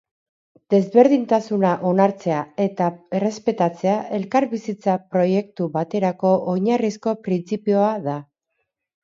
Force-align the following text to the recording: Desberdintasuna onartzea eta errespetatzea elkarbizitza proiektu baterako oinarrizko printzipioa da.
Desberdintasuna 0.73 1.73
onartzea 1.89 2.39
eta 2.65 2.87
errespetatzea 3.19 3.99
elkarbizitza 4.21 4.97
proiektu 5.17 5.69
baterako 5.77 6.33
oinarrizko 6.57 7.17
printzipioa 7.29 7.95
da. 8.11 8.19